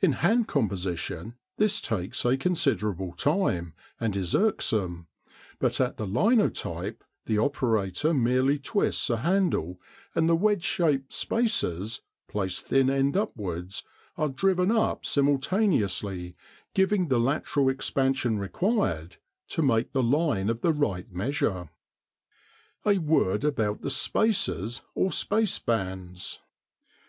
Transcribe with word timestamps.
In 0.00 0.14
hand 0.14 0.48
composition 0.48 1.36
this 1.56 1.80
takes 1.80 2.24
a 2.24 2.36
considerable 2.36 3.12
time, 3.12 3.74
and 4.00 4.16
is 4.16 4.34
irksome; 4.34 5.06
but 5.60 5.80
at 5.80 5.98
the 5.98 6.04
linotype 6.04 7.04
the 7.26 7.38
operator 7.38 8.12
merely 8.12 8.58
twists 8.58 9.08
a 9.08 9.18
handle 9.18 9.80
and 10.16 10.28
the 10.28 10.34
wedge 10.34 10.64
shaped 10.64 11.12
"spaces," 11.12 12.00
placed 12.26 12.66
thin 12.66 12.90
end 12.90 13.16
upwards, 13.16 13.84
are 14.16 14.28
driven 14.28 14.72
up 14.72 15.06
simultaneously, 15.06 16.34
giving 16.74 17.06
the 17.06 17.20
lateral 17.20 17.68
expansion 17.68 18.40
required 18.40 19.18
to 19.46 19.62
make 19.62 19.92
the 19.92 20.02
line 20.02 20.50
of 20.50 20.62
the 20.62 20.72
right 20.72 21.08
measure. 21.12 21.70
A 22.84 22.98
word 22.98 23.44
about 23.44 23.82
the 23.82 23.90
"spaces," 23.90 24.82
or 24.96 25.12
space 25.12 25.60
bands. 25.60 26.40